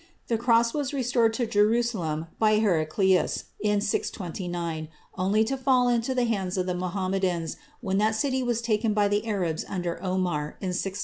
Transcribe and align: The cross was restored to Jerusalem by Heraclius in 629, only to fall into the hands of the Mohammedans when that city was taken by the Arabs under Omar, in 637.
The 0.29 0.37
cross 0.39 0.73
was 0.73 0.93
restored 0.95 1.31
to 1.33 1.45
Jerusalem 1.45 2.25
by 2.39 2.57
Heraclius 2.57 3.43
in 3.63 3.81
629, 3.81 4.87
only 5.15 5.43
to 5.43 5.55
fall 5.55 5.89
into 5.89 6.15
the 6.15 6.23
hands 6.25 6.57
of 6.57 6.65
the 6.65 6.73
Mohammedans 6.73 7.55
when 7.81 7.99
that 7.99 8.15
city 8.15 8.41
was 8.41 8.63
taken 8.63 8.95
by 8.95 9.07
the 9.07 9.27
Arabs 9.27 9.63
under 9.69 10.01
Omar, 10.01 10.57
in 10.59 10.73
637. 10.73 10.97